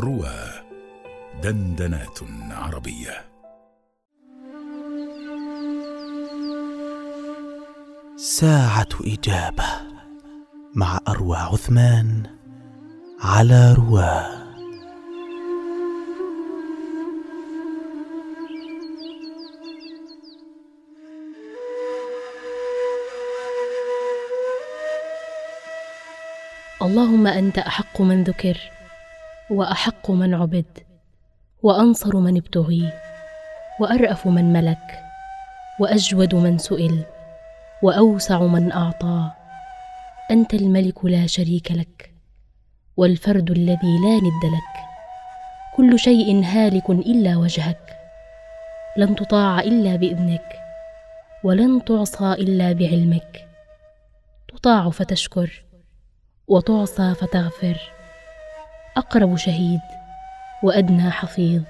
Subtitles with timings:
[0.00, 0.38] روى
[1.42, 2.18] دندنات
[2.50, 3.24] عربية.
[8.16, 9.64] ساعة إجابة
[10.74, 12.22] مع أروى عثمان
[13.20, 14.42] على رواه
[26.82, 28.81] اللهم أنت أحق من ذكر.
[29.52, 30.78] وأحق من عبد
[31.62, 32.92] وأنصر من ابتغي
[33.80, 35.02] وأرأف من ملك
[35.80, 37.04] وأجود من سئل
[37.82, 39.30] وأوسع من أعطى.
[40.30, 42.12] أنت الملك لا شريك لك
[42.96, 44.74] والفرد الذي لا ند لك.
[45.76, 47.96] كل شيء هالك إلا وجهك
[48.96, 50.58] لن تطاع إلا بإذنك
[51.44, 53.48] ولن تعصى إلا بعلمك.
[54.48, 55.64] تطاع فتشكر
[56.48, 58.01] وتعصى فتغفر.
[58.96, 59.80] أقرب شهيد
[60.62, 61.62] وأدنى حفيظ.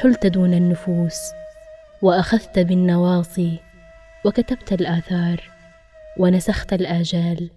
[0.00, 1.20] حلت دون النفوس
[2.02, 3.58] وأخذت بالنواصي
[4.24, 5.50] وكتبت الآثار
[6.18, 7.50] ونسخت الآجال.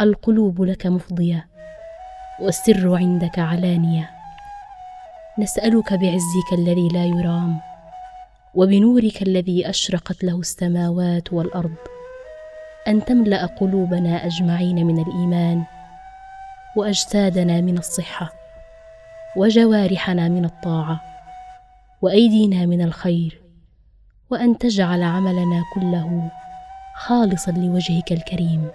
[0.00, 1.46] القلوب لك مفضية
[2.40, 4.10] والسر عندك علانية.
[5.38, 7.60] نسألك بعزك الذي لا يرام
[8.54, 11.76] وبنورك الذي أشرقت له السماوات والأرض
[12.88, 15.77] أن تملأ قلوبنا أجمعين من الإيمان.
[16.78, 18.32] واجسادنا من الصحة
[19.36, 21.00] وجوارحنا من الطاعة
[22.02, 23.40] وأيدينا من الخير
[24.30, 26.30] وأن تجعل عملنا كله
[26.96, 28.68] خالصا لوجهك الكريم.